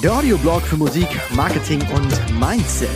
[0.00, 2.88] Der Audioblog für Musik, Marketing und Mindset.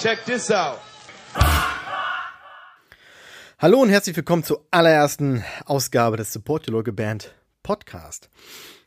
[0.00, 0.78] Check this out.
[3.58, 8.30] Hallo und herzlich willkommen zur allerersten Ausgabe des Support Your Local Band Podcast.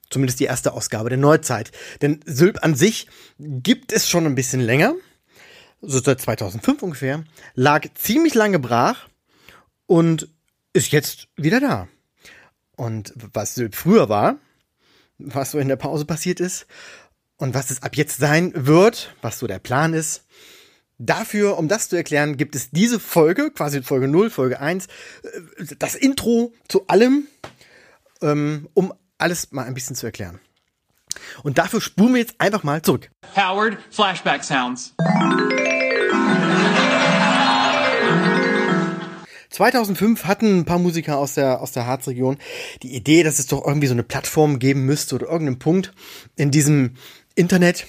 [0.09, 1.71] Zumindest die erste Ausgabe der Neuzeit.
[2.02, 3.07] Denn Sylp an sich
[3.38, 4.95] gibt es schon ein bisschen länger.
[5.82, 7.23] So seit 2005 ungefähr.
[7.54, 9.08] Lag ziemlich lange brach
[9.86, 10.30] und
[10.73, 11.88] ist jetzt wieder da.
[12.76, 14.38] Und was früher war,
[15.17, 16.67] was so in der Pause passiert ist
[17.38, 20.26] und was es ab jetzt sein wird, was so der Plan ist.
[21.00, 25.66] Dafür, um das zu erklären, gibt es diese Folge, quasi Folge 0, Folge 1, äh,
[25.78, 27.28] das Intro zu allem,
[28.22, 30.39] ähm, um alles mal ein bisschen zu erklären.
[31.44, 33.09] Und dafür spulen wir jetzt einfach mal zurück.
[33.36, 34.94] Howard, flashback sounds.
[39.57, 42.38] 2005 hatten ein paar Musiker aus der, aus der Harzregion
[42.83, 45.94] die Idee, dass es doch irgendwie so eine Plattform geben müsste oder irgendeinen Punkt
[46.36, 46.94] in diesem
[47.33, 47.88] Internet,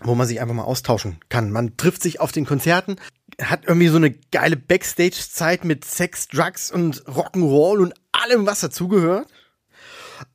[0.00, 1.50] wo man sich einfach mal austauschen kann.
[1.50, 2.96] Man trifft sich auf den Konzerten,
[3.42, 9.26] hat irgendwie so eine geile Backstage-Zeit mit Sex, Drugs und Rock'n'Roll und allem, was dazugehört.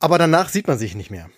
[0.00, 1.30] Aber danach sieht man sich nicht mehr.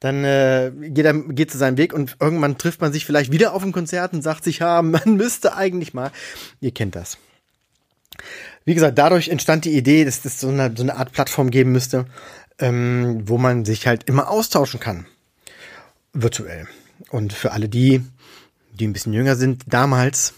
[0.00, 3.54] Dann äh, geht er geht zu seinem Weg und irgendwann trifft man sich vielleicht wieder
[3.54, 6.12] auf dem Konzert und sagt sich, ja, man müsste eigentlich mal.
[6.60, 7.16] Ihr kennt das.
[8.64, 11.72] Wie gesagt, dadurch entstand die Idee, dass es so eine, so eine Art Plattform geben
[11.72, 12.06] müsste,
[12.58, 15.06] ähm, wo man sich halt immer austauschen kann.
[16.12, 16.66] Virtuell.
[17.10, 18.02] Und für alle die,
[18.72, 20.34] die ein bisschen jünger sind, damals,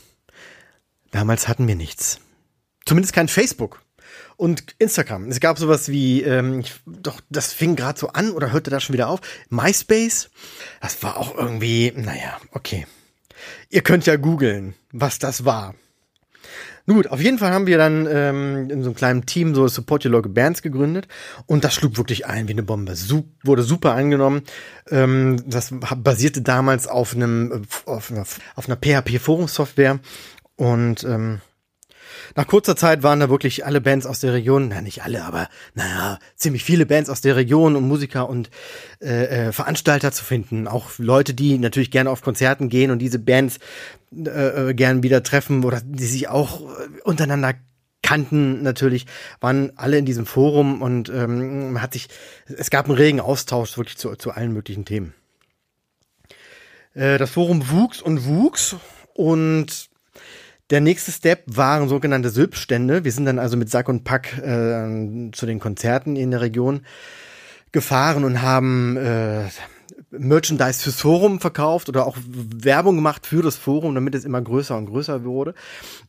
[1.11, 2.21] damals hatten wir nichts.
[2.85, 3.83] Zumindest kein Facebook
[4.37, 5.29] und Instagram.
[5.29, 8.81] Es gab sowas wie, ähm, ich, doch, das fing gerade so an oder hörte da
[8.81, 9.21] schon wieder auf.
[9.51, 10.31] MySpace,
[10.81, 12.87] das war auch irgendwie, naja, okay.
[13.69, 15.75] Ihr könnt ja googeln, was das war.
[16.91, 20.05] Gut, auf jeden Fall haben wir dann ähm, in so einem kleinen Team so Support
[20.05, 21.07] Your Local Bands gegründet
[21.47, 22.97] und das schlug wirklich ein wie eine Bombe.
[22.97, 24.43] Su wurde super angenommen.
[24.91, 28.23] Ähm, das basierte damals auf einem auf einer,
[28.57, 30.01] auf einer PHP-Forumsoftware
[30.57, 31.41] und ähm,
[32.35, 35.49] nach kurzer Zeit waren da wirklich alle Bands aus der Region, na nicht alle, aber
[35.75, 38.51] naja, ziemlich viele Bands aus der Region und Musiker und
[39.01, 40.69] äh, äh, Veranstalter zu finden.
[40.69, 43.59] Auch Leute, die natürlich gerne auf Konzerten gehen und diese Bands
[44.15, 47.55] äh, äh gern wieder treffen oder die sich auch äh, untereinander
[48.03, 49.07] kannten natürlich,
[49.41, 52.09] waren alle in diesem Forum und ähm, man hat sich,
[52.47, 55.15] es gab einen regen Austausch wirklich zu, zu allen möglichen Themen.
[56.95, 58.77] Äh, das Forum wuchs und wuchs
[59.15, 59.90] und
[60.71, 63.05] der nächste Step waren sogenannte Sylpstände.
[63.05, 66.83] Wir sind dann also mit Sack und Pack äh, zu den Konzerten in der Region
[67.73, 69.49] gefahren und haben äh,
[70.11, 74.77] Merchandise fürs Forum verkauft oder auch Werbung gemacht für das Forum, damit es immer größer
[74.77, 75.55] und größer wurde.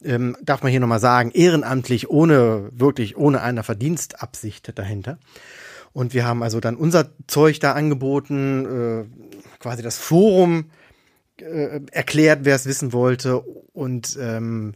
[0.03, 5.17] Ähm, darf man hier nochmal sagen, ehrenamtlich, ohne, wirklich ohne einer Verdienstabsicht dahinter.
[5.93, 10.65] Und wir haben also dann unser Zeug da angeboten, äh, quasi das Forum
[11.41, 13.39] äh, erklärt, wer es wissen wollte.
[13.39, 14.73] Und ähm,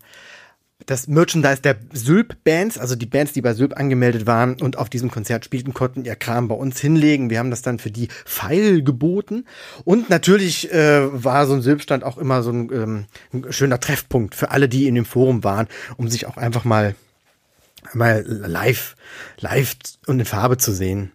[0.86, 5.10] das Merchandise der Sylp-Bands, also die Bands, die bei Sylp angemeldet waren und auf diesem
[5.10, 7.30] Konzert spielten, konnten ihr Kram bei uns hinlegen.
[7.30, 9.46] Wir haben das dann für die Pfeil geboten.
[9.84, 14.36] Und natürlich äh, war so ein Sylp-Stand auch immer so ein, ähm, ein schöner Treffpunkt
[14.36, 15.68] für alle, die in dem Forum waren,
[15.98, 16.96] um sich auch einfach mal,
[17.94, 18.96] mal live,
[19.40, 19.76] live
[20.08, 21.12] und in Farbe zu sehen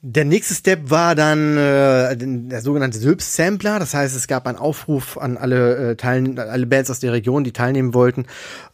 [0.00, 3.78] der nächste Step war dann äh, der sogenannte Sylp-Sampler.
[3.78, 7.44] Das heißt, es gab einen Aufruf an alle, äh, Teilen, alle Bands aus der Region,
[7.44, 8.26] die teilnehmen wollten,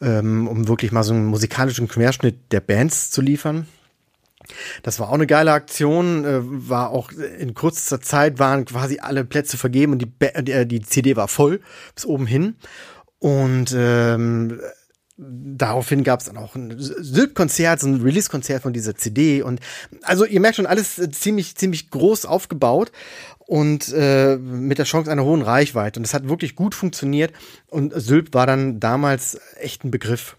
[0.02, 3.66] ähm, um wirklich mal so einen musikalischen Querschnitt der Bands zu liefern.
[4.82, 9.24] Das war auch eine geile Aktion, äh, war auch in kurzer Zeit waren quasi alle
[9.24, 11.60] Plätze vergeben und die, ba die, die CD war voll
[11.94, 12.56] bis oben hin.
[13.18, 14.60] Und ähm,
[15.16, 19.60] daraufhin gab es dann auch ein Sylp-Konzert, so ein Release-Konzert von dieser CD und
[20.02, 22.90] also ihr merkt schon alles äh, ziemlich ziemlich groß aufgebaut
[23.46, 26.00] und äh, mit der Chance einer hohen Reichweite.
[26.00, 27.32] Und es hat wirklich gut funktioniert.
[27.68, 30.36] Und Sylp war dann damals echt ein Begriff.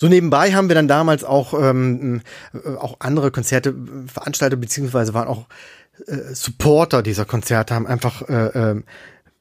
[0.00, 3.74] So nebenbei haben wir dann damals auch ähm, äh, auch andere Konzerte
[4.06, 5.46] veranstaltet beziehungsweise waren auch
[6.06, 8.82] äh, Supporter dieser Konzerte haben einfach äh, äh,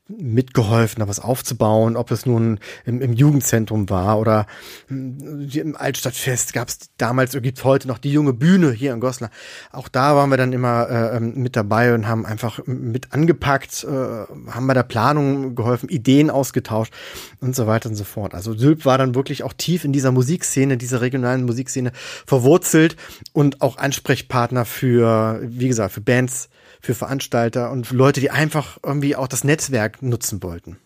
[0.09, 4.47] mitgeholfen, da was aufzubauen, ob es nun im, im Jugendzentrum war oder
[4.88, 9.00] hm, im Altstadtfest gab es damals, gibt es heute noch die junge Bühne hier in
[9.00, 9.31] Goslar.
[9.71, 13.85] Auch da waren wir dann immer äh, ähm, mit dabei und haben einfach mit angepackt,
[13.85, 16.94] äh, haben bei der Planung geholfen, Ideen ausgetauscht
[17.39, 18.33] und so weiter und so fort.
[18.33, 21.94] Also Sylp war dann wirklich auch tief in dieser Musikszene, dieser regionalen Musikszene
[22.25, 22.97] verwurzelt
[23.31, 26.50] und auch Ansprechpartner für, wie gesagt, für Bands,
[26.83, 30.77] für Veranstalter und Leute, die einfach irgendwie auch das Netzwerk nutzen wollten.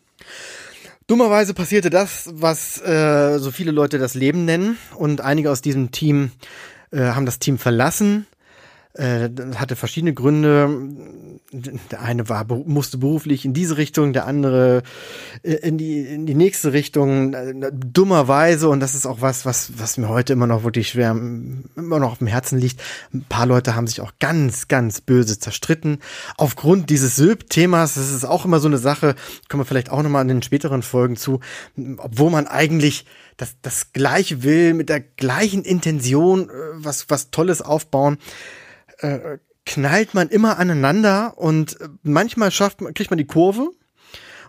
[1.08, 4.78] Dummerweise passierte das, was äh, so viele Leute das Leben nennen.
[4.96, 6.32] Und einige aus diesem Team
[6.92, 8.28] äh, haben das Team verlassen
[8.98, 10.70] äh, hatte verschiedene Gründe.
[11.92, 14.84] Der eine war musste beruflich in diese Richtung, der andere
[15.44, 17.34] äh, in die in die nächste Richtung.
[17.34, 21.12] Äh, dummerweise und das ist auch was, was was mir heute immer noch wirklich schwer
[21.12, 22.82] immer noch auf dem Herzen liegt.
[23.14, 26.00] Ein paar Leute haben sich auch ganz ganz böse zerstritten
[26.38, 27.94] aufgrund dieses Sylp-Themas.
[27.94, 29.16] Das ist auch immer so eine Sache.
[29.48, 31.40] Kommen wir vielleicht auch noch mal in den späteren Folgen zu,
[31.98, 33.06] obwohl man eigentlich
[33.38, 38.18] das, das Gleiche will, mit der gleichen Intention, was, was Tolles aufbauen
[39.00, 43.72] äh, knallt man immer aneinander und manchmal schafft man, kriegt man die Kurve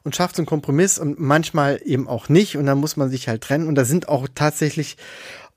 [0.04, 3.28] und schafft so einen Kompromiss und manchmal eben auch nicht und dann muss man sich
[3.28, 4.96] halt trennen und da sind auch tatsächlich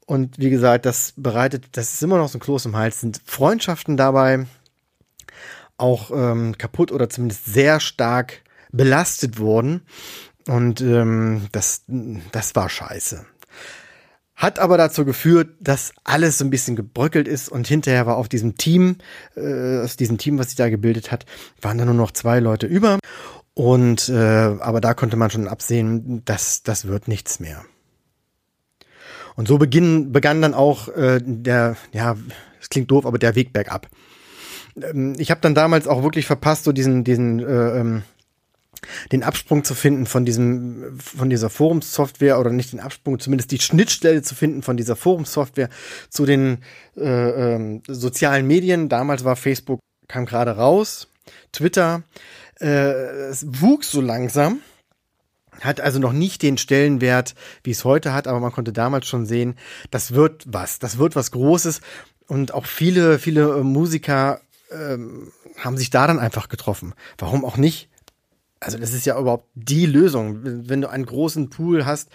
[0.08, 3.22] und wie gesagt, das bereitet, das ist immer noch so ein Kloß im Hals, sind
[3.24, 4.46] Freundschaften dabei
[5.78, 8.42] auch ähm, kaputt oder zumindest sehr stark
[8.72, 9.82] belastet worden
[10.48, 11.84] und ähm, das,
[12.32, 13.26] das war scheiße.
[14.42, 18.28] Hat aber dazu geführt, dass alles so ein bisschen gebröckelt ist und hinterher war auf
[18.28, 18.96] diesem Team,
[19.36, 21.28] äh, aus diesem Team, was sich da gebildet hat,
[21.62, 22.98] waren da nur noch zwei Leute über.
[23.54, 27.64] Und äh, aber da konnte man schon absehen, dass das wird nichts mehr.
[29.36, 32.18] Und so beginn, begann dann auch äh, der, ja,
[32.60, 33.90] es klingt doof, aber der Weg bergab.
[34.82, 38.02] Ähm, ich habe dann damals auch wirklich verpasst, so diesen, diesen äh, ähm,
[39.12, 43.60] den Absprung zu finden von diesem, von dieser Forumssoftware oder nicht den Absprung, zumindest die
[43.60, 45.70] Schnittstelle zu finden von dieser Forumssoftware
[46.10, 46.60] zu den
[46.98, 48.90] äh, ähm, sozialen Medien.
[48.90, 51.08] Damals war Facebook, kam gerade raus,
[51.52, 52.04] Twitter,
[52.60, 52.92] äh,
[53.30, 54.62] es wuchs so langsam
[55.60, 59.26] hat also noch nicht den Stellenwert, wie es heute hat, aber man konnte damals schon
[59.26, 59.56] sehen,
[59.92, 61.82] das wird was, das wird was Großes
[62.28, 64.42] und auch viele, viele Musiker
[64.72, 66.94] ähm, haben sich da dann einfach getroffen.
[67.18, 67.91] Warum auch nicht?
[68.62, 70.40] Also das ist ja überhaupt die Lösung.
[70.70, 72.10] Wenn du einen großen Pool hast,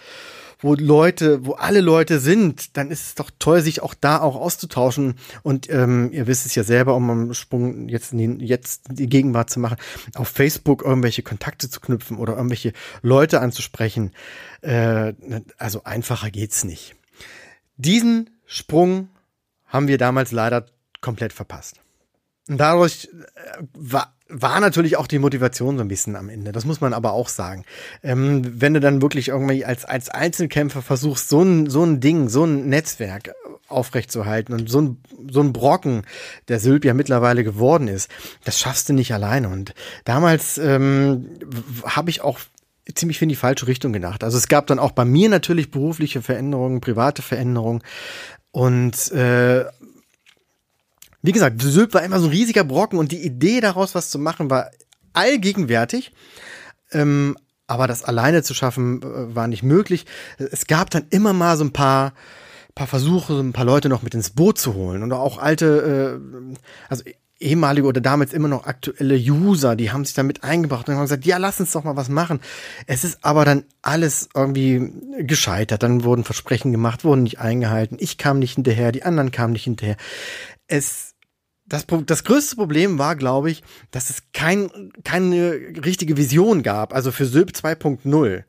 [0.59, 4.35] wo Leute, wo alle Leute sind, dann ist es doch toll, sich auch da auch
[4.35, 5.15] auszutauschen.
[5.43, 9.07] Und ähm, ihr wisst es ja selber, um einen Sprung jetzt in die, jetzt die
[9.07, 9.77] Gegenwart zu machen,
[10.15, 14.13] auf Facebook irgendwelche Kontakte zu knüpfen oder irgendwelche Leute anzusprechen.
[14.61, 15.13] Äh,
[15.57, 16.95] also einfacher geht's nicht.
[17.75, 19.09] Diesen Sprung
[19.65, 20.65] haben wir damals leider
[21.01, 21.81] komplett verpasst.
[22.47, 26.51] Und dadurch äh, war war natürlich auch die Motivation so ein bisschen am Ende.
[26.51, 27.63] Das muss man aber auch sagen.
[28.03, 32.29] Ähm, wenn du dann wirklich irgendwie als, als Einzelkämpfer versuchst, so ein, so ein Ding,
[32.29, 33.33] so ein Netzwerk
[33.67, 34.97] aufrechtzuerhalten und so ein,
[35.29, 36.03] so ein Brocken,
[36.47, 38.09] der Sylp ja mittlerweile geworden ist,
[38.43, 39.49] das schaffst du nicht alleine.
[39.49, 39.73] Und
[40.05, 41.29] damals ähm,
[41.85, 42.39] habe ich auch
[42.95, 44.23] ziemlich in die falsche Richtung gedacht.
[44.23, 47.81] Also es gab dann auch bei mir natürlich berufliche Veränderungen, private Veränderungen.
[48.51, 49.65] Und äh,
[51.27, 54.17] wie gesagt, Sylt war immer so ein riesiger Brocken und die Idee daraus, was zu
[54.17, 54.71] machen, war
[55.11, 56.13] allgegenwärtig.
[56.91, 57.37] Ähm,
[57.67, 60.05] aber das alleine zu schaffen, äh, war nicht möglich.
[60.37, 62.13] Es gab dann immer mal so ein paar,
[62.75, 65.03] paar Versuche, ein paar Leute noch mit ins Boot zu holen.
[65.03, 66.55] Und auch alte, äh,
[66.87, 67.03] also
[67.39, 71.25] ehemalige oder damals immer noch aktuelle User, die haben sich damit eingebracht und haben gesagt,
[71.25, 72.39] ja, lass uns doch mal was machen.
[72.87, 75.83] Es ist aber dann alles irgendwie gescheitert.
[75.83, 77.97] Dann wurden Versprechen gemacht, wurden nicht eingehalten.
[77.99, 79.97] Ich kam nicht hinterher, die anderen kamen nicht hinterher
[80.67, 81.15] es
[81.67, 83.61] das, das größte Problem war, glaube ich,
[83.91, 85.53] dass es kein, keine
[85.83, 88.43] richtige Vision gab, also für Sylp 2.0.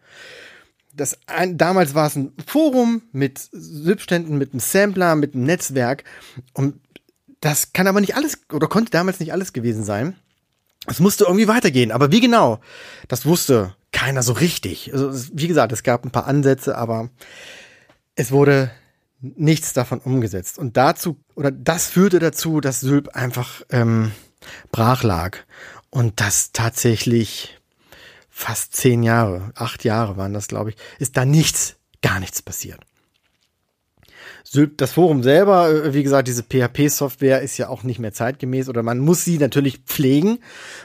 [0.95, 6.05] Das, ein, damals war es ein Forum mit Sylp-Ständen, mit einem Sampler, mit einem Netzwerk.
[6.55, 6.81] Und
[7.41, 10.17] das kann aber nicht alles, oder konnte damals nicht alles gewesen sein.
[10.87, 11.93] Es musste irgendwie weitergehen.
[11.93, 12.61] Aber wie genau?
[13.07, 14.93] Das wusste keiner so richtig.
[14.93, 17.11] Also, wie gesagt, es gab ein paar Ansätze, aber
[18.15, 18.71] es wurde
[19.21, 20.59] nichts davon umgesetzt.
[20.59, 24.13] Und dazu, oder das führte dazu, dass Sylp einfach ähm,
[24.71, 25.39] brach lag.
[25.91, 27.59] Und das tatsächlich
[28.31, 32.81] fast zehn Jahre, acht Jahre waren das, glaube ich, ist da nichts, gar nichts passiert
[34.77, 38.83] das Forum selber, äh, wie gesagt, diese PHP-Software ist ja auch nicht mehr zeitgemäß oder
[38.83, 40.39] man muss sie natürlich pflegen.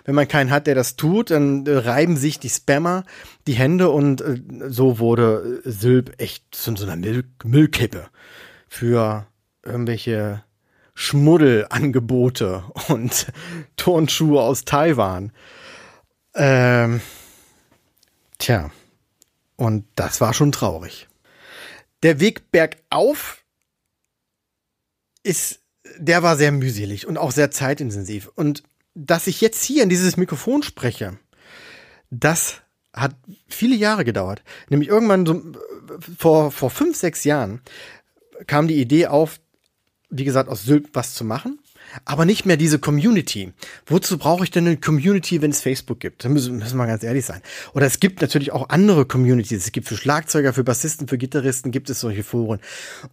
[0.06, 3.06] Wenn man keinen hat, der das tut, dann äh, reiben sich die Spammer
[3.48, 8.08] die Hände und äh, so wurde Sylp echt zu so einer Müll Müllkippe
[8.74, 9.28] für
[9.64, 10.44] irgendwelche
[10.96, 13.28] Schmuddelangebote und
[13.76, 15.32] Turnschuhe aus Taiwan.
[16.34, 17.00] Ähm,
[18.40, 18.72] tja,
[19.58, 21.08] und das war schon traurig.
[22.02, 23.44] Der Weg bergauf
[25.22, 25.60] ist,
[25.98, 28.32] der war sehr mühselig und auch sehr zeitintensiv.
[28.34, 28.64] Und
[28.96, 31.20] dass ich jetzt hier in dieses Mikrofon spreche,
[32.10, 33.16] das hat
[33.48, 34.44] viele Jahre gedauert.
[34.70, 35.44] Nämlich irgendwann so,
[36.18, 37.62] vor, vor fünf, sechs Jahren
[38.48, 39.40] kam die Idee auf,
[40.10, 41.60] wie gesagt, aus Sylt was zu machen.
[42.06, 43.54] Aber nicht mehr diese Community.
[43.86, 46.26] Wozu brauche ich denn eine Community, wenn es Facebook gibt?
[46.26, 47.42] Da müssen, müssen wir ganz ehrlich sein.
[47.74, 49.66] Oder es gibt natürlich auch andere Communities.
[49.66, 52.60] Es gibt für Schlagzeuger, für Bassisten, für Gitarristen gibt es solche Foren.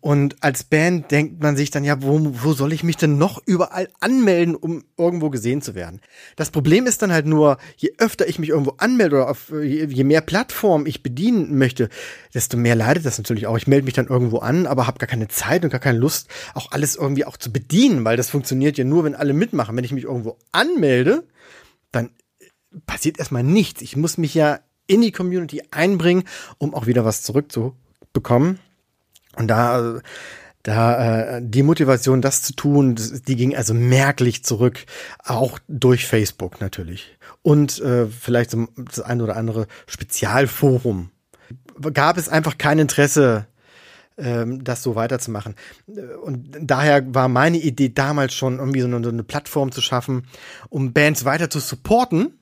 [0.00, 3.42] Und als Band denkt man sich dann, ja, wo, wo soll ich mich denn noch
[3.46, 6.00] überall anmelden, um irgendwo gesehen zu werden?
[6.36, 9.84] Das Problem ist dann halt nur, je öfter ich mich irgendwo anmelde oder auf, je,
[9.86, 11.88] je mehr Plattformen ich bedienen möchte,
[12.34, 13.56] desto mehr leidet das natürlich auch.
[13.56, 16.28] Ich melde mich dann irgendwo an, aber habe gar keine Zeit und gar keine Lust,
[16.54, 19.76] auch alles irgendwie auch zu bedienen, weil das funktioniert ja nur, wenn alle mitmachen.
[19.76, 21.24] Wenn ich mich irgendwo anmelde,
[21.92, 22.10] dann
[22.86, 23.82] passiert erstmal nichts.
[23.82, 26.24] Ich muss mich ja in die Community einbringen,
[26.58, 28.58] um auch wieder was zurückzubekommen.
[29.36, 30.00] Und da,
[30.62, 32.96] da äh, die Motivation, das zu tun,
[33.26, 34.84] die ging also merklich zurück,
[35.24, 37.16] auch durch Facebook natürlich.
[37.42, 41.10] Und äh, vielleicht das ein oder andere Spezialforum.
[41.94, 43.46] Gab es einfach kein Interesse,
[44.62, 45.54] das so weiterzumachen.
[46.22, 50.26] Und daher war meine Idee damals schon, irgendwie so eine, so eine Plattform zu schaffen,
[50.68, 52.38] um Bands weiter zu supporten,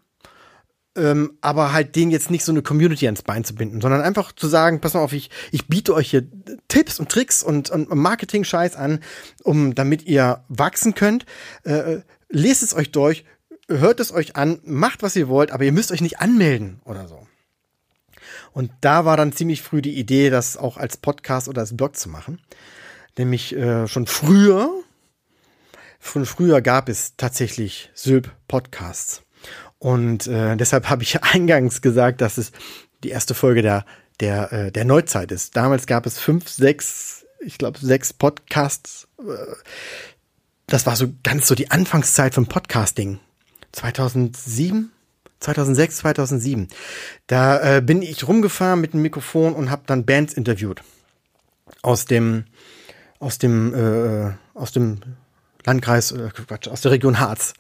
[0.97, 4.33] ähm, aber halt denen jetzt nicht so eine Community ans Bein zu binden, sondern einfach
[4.33, 6.27] zu sagen, pass mal auf, ich, ich biete euch hier
[6.67, 9.01] Tipps und Tricks und, und Marketing-Scheiß an,
[9.45, 11.25] um damit ihr wachsen könnt.
[11.63, 13.25] Äh, lest es euch durch,
[13.69, 17.07] hört es euch an, macht was ihr wollt, aber ihr müsst euch nicht anmelden oder
[17.07, 17.27] so.
[18.53, 21.97] Und da war dann ziemlich früh die Idee, das auch als Podcast oder als Blog
[21.97, 22.41] zu machen.
[23.17, 24.71] Nämlich äh, schon früher,
[26.01, 29.23] schon früher gab es tatsächlich Sylp Podcasts.
[29.79, 32.53] Und äh, deshalb habe ich eingangs gesagt, dass es
[33.05, 33.85] die erste Folge der,
[34.21, 35.57] der, äh, der Neuzeit ist.
[35.57, 39.09] Damals gab es fünf, sechs, ich glaube sechs Podcasts.
[39.19, 39.55] Äh,
[40.67, 43.21] das war so ganz so die Anfangszeit vom Podcasting.
[43.73, 44.91] 2007,
[45.41, 46.69] 2006, 2007.
[47.27, 50.83] Da äh, bin ich rumgefahren mit dem Mikrofon und habe dann Bands interviewt
[51.83, 52.45] aus dem
[53.19, 55.01] aus dem äh, aus dem
[55.69, 57.53] Landkreis, äh, Quatsch, aus der Region Harz.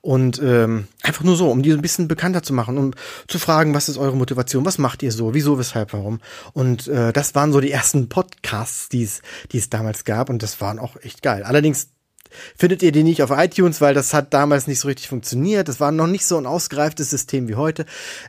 [0.00, 2.92] Und ähm, einfach nur so, um die so ein bisschen bekannter zu machen, um
[3.28, 6.20] zu fragen, was ist eure Motivation, was macht ihr so, wieso, weshalb, warum.
[6.54, 9.22] Und äh, das waren so die ersten Podcasts, die es
[9.52, 11.44] die es damals gab und das waren auch echt geil.
[11.44, 11.88] Allerdings
[12.56, 15.68] findet ihr die nicht auf iTunes, weil das hat damals nicht so richtig funktioniert.
[15.68, 17.86] Das war noch nicht so ein ausgereiftes System wie heute.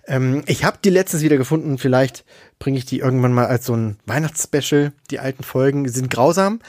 [0.07, 1.77] Ähm, ich habe die letztens wieder gefunden.
[1.77, 2.25] Vielleicht
[2.60, 4.93] bringe ich die irgendwann mal als so ein Weihnachtsspecial.
[5.12, 6.60] Die alten Folgen sind grausam.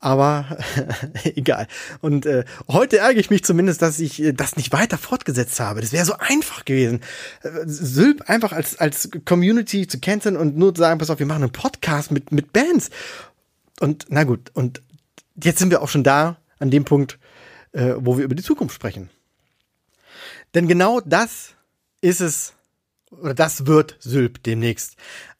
[0.00, 0.58] Aber
[1.24, 1.66] egal.
[2.00, 5.80] Und äh, heute ärgere ich mich zumindest, dass ich äh, das nicht weiter fortgesetzt habe.
[5.80, 7.00] Das wäre so einfach gewesen.
[7.42, 11.26] Äh, Sylp einfach als, als Community zu canceln und nur zu sagen, pass auf, wir
[11.26, 12.90] machen einen Podcast mit, mit Bands.
[13.80, 14.82] Und na gut, und
[15.42, 17.18] jetzt sind wir auch schon da, an dem Punkt,
[17.72, 19.10] äh, wo wir über die Zukunft sprechen.
[20.54, 21.54] Denn genau das
[22.00, 22.54] ist es,
[23.10, 24.96] oder das wird Sylp demnächst.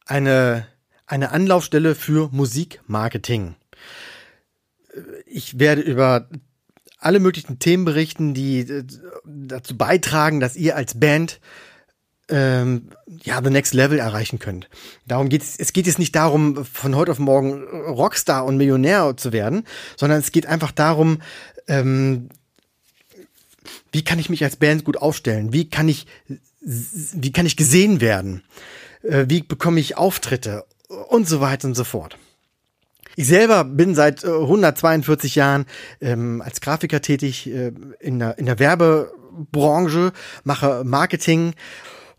[0.06, 0.66] Eine,
[1.06, 3.54] eine Anlaufstelle für Musikmarketing.
[5.26, 6.28] Ich werde über
[6.98, 8.84] alle möglichen Themen berichten, die äh,
[9.24, 11.40] dazu beitragen, dass ihr als Band
[12.28, 12.88] ähm,
[13.22, 14.68] ja, the next level erreichen könnt.
[15.06, 19.16] Darum geht es, es geht jetzt nicht darum, von heute auf morgen Rockstar und Millionär
[19.16, 19.64] zu werden,
[19.96, 21.20] sondern es geht einfach darum,
[21.66, 22.28] ähm,
[23.92, 25.52] wie kann ich mich als Band gut aufstellen?
[25.52, 26.06] Wie kann ich,
[26.60, 28.42] wie kann ich gesehen werden?
[29.02, 30.64] Äh, wie bekomme ich Auftritte?
[31.08, 32.16] Und so weiter und so fort.
[33.16, 35.66] Ich selber bin seit äh, 142 Jahren
[36.00, 40.12] ähm, als Grafiker tätig äh, in, der, in der Werbebranche,
[40.44, 41.54] mache Marketing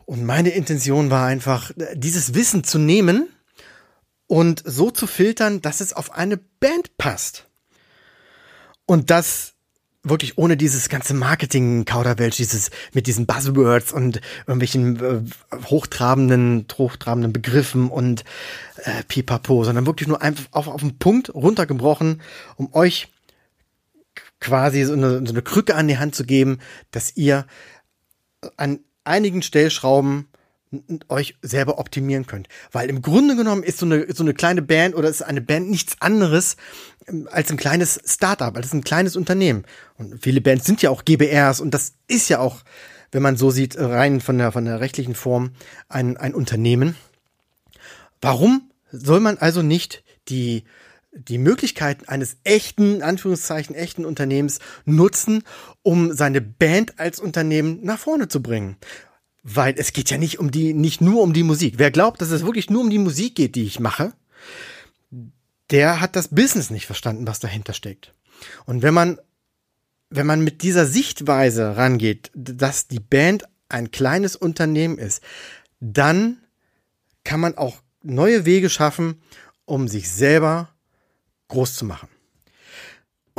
[0.09, 3.29] und meine Intention war einfach, dieses Wissen zu nehmen
[4.25, 7.45] und so zu filtern, dass es auf eine Band passt.
[8.87, 9.53] Und das
[10.01, 15.21] wirklich ohne dieses ganze Marketing-Kauderwelsch, dieses mit diesen Buzzwords und irgendwelchen äh,
[15.65, 18.23] hochtrabenden, hochtrabenden Begriffen und
[18.77, 22.23] äh, pipapo, sondern wirklich nur einfach auf, auf den Punkt runtergebrochen,
[22.55, 23.09] um euch
[24.39, 26.57] quasi so eine, so eine Krücke an die Hand zu geben,
[26.89, 27.45] dass ihr
[28.57, 30.27] an einigen Stellschrauben
[31.07, 32.47] euch selber optimieren könnt.
[32.71, 35.69] Weil im Grunde genommen ist so eine, so eine kleine Band oder ist eine Band
[35.69, 36.57] nichts anderes
[37.07, 39.63] ähm, als ein kleines Startup, als ein kleines Unternehmen.
[39.97, 42.61] Und viele Bands sind ja auch GBRs und das ist ja auch,
[43.11, 45.51] wenn man so sieht, rein von der, von der rechtlichen Form
[45.87, 46.95] ein, ein Unternehmen.
[48.21, 50.65] Warum soll man also nicht die
[51.11, 55.43] die Möglichkeiten eines echten, Anführungszeichen, echten Unternehmens nutzen,
[55.81, 58.77] um seine Band als Unternehmen nach vorne zu bringen.
[59.41, 61.75] Weil es geht ja nicht um die, nicht nur um die Musik.
[61.77, 64.13] Wer glaubt, dass es wirklich nur um die Musik geht, die ich mache,
[65.71, 68.13] der hat das Business nicht verstanden, was dahinter steckt.
[68.65, 69.19] Und wenn man,
[70.09, 75.21] wenn man mit dieser Sichtweise rangeht, dass die Band ein kleines Unternehmen ist,
[75.79, 76.37] dann
[77.23, 79.21] kann man auch neue Wege schaffen,
[79.65, 80.69] um sich selber
[81.49, 82.07] groß zu machen.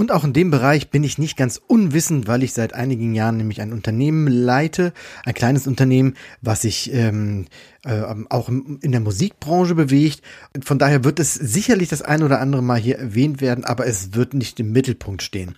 [0.01, 3.37] Und auch in dem Bereich bin ich nicht ganz unwissend, weil ich seit einigen Jahren
[3.37, 4.95] nämlich ein Unternehmen leite,
[5.27, 7.49] ein kleines Unternehmen, was sich ähm,
[7.85, 8.01] äh,
[8.31, 10.23] auch in der Musikbranche bewegt.
[10.65, 14.15] Von daher wird es sicherlich das ein oder andere Mal hier erwähnt werden, aber es
[14.15, 15.57] wird nicht im Mittelpunkt stehen.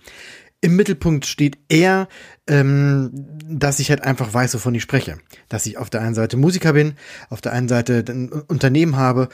[0.59, 2.09] Im Mittelpunkt steht eher,
[2.45, 3.11] ähm,
[3.47, 5.19] dass ich halt einfach weiß, wovon ich spreche.
[5.47, 6.95] Dass ich auf der einen Seite Musiker bin,
[7.29, 9.29] auf der einen Seite ein Unternehmen habe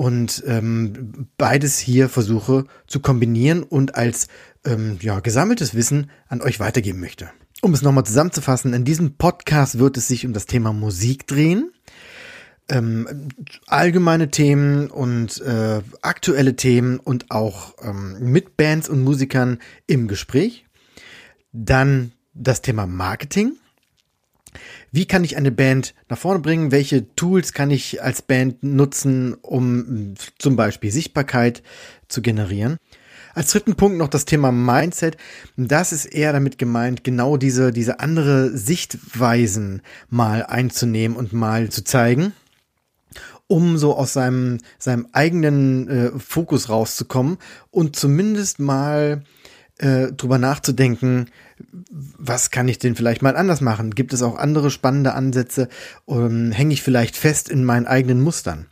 [0.00, 4.28] und ähm, beides hier versuche zu kombinieren und als
[4.64, 7.28] ähm, ja, gesammeltes Wissen an euch weitergeben möchte.
[7.60, 11.70] Um es nochmal zusammenzufassen, in diesem Podcast wird es sich um das Thema Musik drehen.
[12.70, 13.28] Ähm,
[13.66, 20.64] allgemeine Themen und äh, aktuelle Themen und auch ähm, mit Bands und Musikern im Gespräch.
[21.52, 23.52] Dann das Thema Marketing.
[24.92, 26.72] Wie kann ich eine Band nach vorne bringen?
[26.72, 31.62] Welche Tools kann ich als Band nutzen, um zum Beispiel Sichtbarkeit
[32.08, 32.78] zu generieren?
[33.34, 35.16] Als dritten Punkt noch das Thema Mindset.
[35.56, 41.84] Das ist eher damit gemeint, genau diese, diese andere Sichtweisen mal einzunehmen und mal zu
[41.84, 42.32] zeigen,
[43.46, 47.38] um so aus seinem, seinem eigenen äh, Fokus rauszukommen
[47.70, 49.22] und zumindest mal
[49.80, 51.26] äh, drüber nachzudenken,
[52.18, 53.94] was kann ich denn vielleicht mal anders machen?
[53.94, 55.68] Gibt es auch andere spannende Ansätze?
[56.08, 58.66] Ähm, Hänge ich vielleicht fest in meinen eigenen Mustern?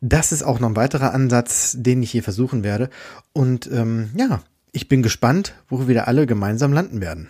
[0.00, 2.90] Das ist auch noch ein weiterer Ansatz, den ich hier versuchen werde.
[3.32, 7.28] Und ähm, ja, ich bin gespannt, wo wir alle gemeinsam landen werden.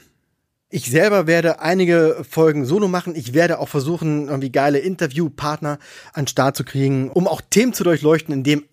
[0.70, 3.14] Ich selber werde einige Folgen solo machen.
[3.16, 5.78] Ich werde auch versuchen, irgendwie geile Interviewpartner
[6.12, 8.64] an Start zu kriegen, um auch Themen zu durchleuchten, in dem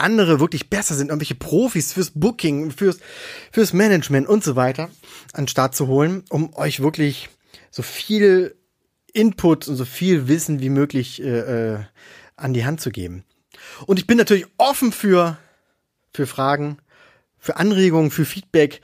[0.00, 2.98] andere wirklich besser sind, irgendwelche Profis fürs Booking, fürs,
[3.52, 4.90] fürs Management und so weiter
[5.32, 7.28] an den Start zu holen, um euch wirklich
[7.70, 8.56] so viel
[9.12, 11.78] Input und so viel Wissen wie möglich äh, äh,
[12.36, 13.24] an die Hand zu geben.
[13.86, 15.38] Und ich bin natürlich offen für,
[16.12, 16.78] für Fragen,
[17.38, 18.80] für Anregungen, für Feedback,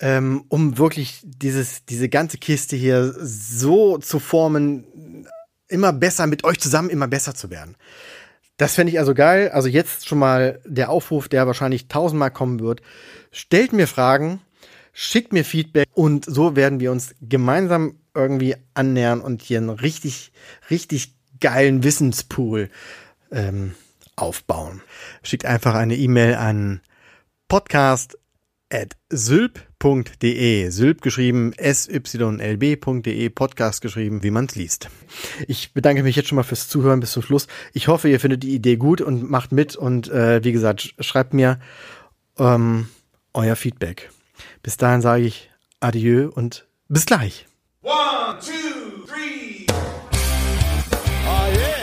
[0.00, 5.26] ähm, um wirklich dieses, diese ganze Kiste hier so zu formen,
[5.68, 7.76] immer besser mit euch zusammen, immer besser zu werden.
[8.62, 9.48] Das fände ich also geil.
[9.48, 12.80] Also jetzt schon mal der Aufruf, der wahrscheinlich tausendmal kommen wird.
[13.32, 14.40] Stellt mir Fragen,
[14.92, 20.30] schickt mir Feedback und so werden wir uns gemeinsam irgendwie annähern und hier einen richtig,
[20.70, 22.70] richtig geilen Wissenspool
[23.32, 23.74] ähm,
[24.14, 24.80] aufbauen.
[25.24, 26.82] Schickt einfach eine E-Mail an
[27.48, 28.16] podcast
[28.72, 30.70] at sylp.de.
[30.70, 34.88] Sylp geschrieben sylb.de, Podcast geschrieben, wie man es liest.
[35.46, 37.46] Ich bedanke mich jetzt schon mal fürs Zuhören bis zum Schluss.
[37.72, 41.34] Ich hoffe, ihr findet die Idee gut und macht mit und äh, wie gesagt, schreibt
[41.34, 41.60] mir
[42.38, 42.88] ähm,
[43.34, 44.10] euer Feedback.
[44.62, 47.46] Bis dahin sage ich Adieu und bis gleich.
[47.82, 49.66] One, two, three.
[51.26, 51.82] Oh yeah.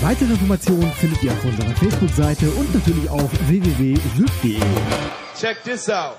[0.00, 5.27] Weitere Informationen findet ihr auf unserer Facebook-Seite und natürlich auf www.sylp.de.
[5.38, 6.18] Check this out.